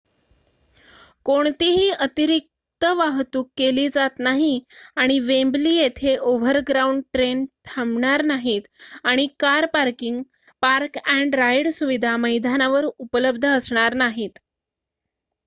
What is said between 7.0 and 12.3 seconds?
train थांबणार नाहीत आणि कार पार्किंग पार्क-अँड राइड सुविधा